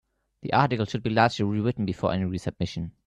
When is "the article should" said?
0.41-1.03